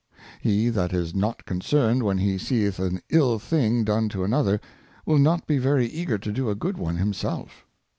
[0.39, 4.59] He that is not concerned when he seeth an ill thing done to another,
[5.05, 7.67] will not be very eager to do a good one himself.